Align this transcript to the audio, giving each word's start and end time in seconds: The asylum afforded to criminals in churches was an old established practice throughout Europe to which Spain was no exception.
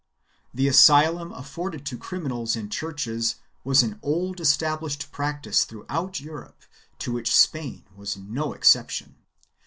The 0.51 0.67
asylum 0.67 1.31
afforded 1.31 1.85
to 1.85 1.95
criminals 1.95 2.55
in 2.55 2.71
churches 2.71 3.35
was 3.63 3.83
an 3.83 3.99
old 4.01 4.39
established 4.41 5.11
practice 5.11 5.63
throughout 5.63 6.19
Europe 6.19 6.63
to 6.97 7.11
which 7.11 7.35
Spain 7.37 7.85
was 7.95 8.17
no 8.17 8.53
exception. 8.53 9.17